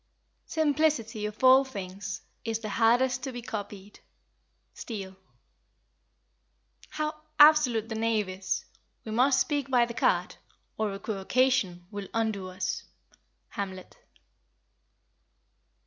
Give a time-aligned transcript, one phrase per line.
[0.47, 3.99] "Simplicity of all things is the hardest to be copied."
[4.73, 5.15] STEELE.
[6.89, 8.65] "How absolute the knave is!
[9.05, 10.37] We must speak by the card,
[10.75, 12.83] or equivocation will undo us."
[13.49, 13.95] HAMLET.